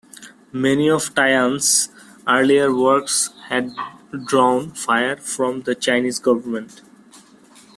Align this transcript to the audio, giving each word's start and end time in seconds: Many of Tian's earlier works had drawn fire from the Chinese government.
Many 0.51 0.89
of 0.89 1.13
Tian's 1.13 1.89
earlier 2.27 2.73
works 2.73 3.29
had 3.49 3.69
drawn 4.25 4.71
fire 4.71 5.17
from 5.17 5.61
the 5.61 5.75
Chinese 5.75 6.17
government. 6.17 6.81